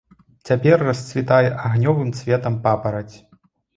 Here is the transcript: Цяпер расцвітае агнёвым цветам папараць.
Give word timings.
Цяпер 0.49 0.83
расцвітае 0.87 1.49
агнёвым 1.67 2.09
цветам 2.21 2.59
папараць. 2.65 3.15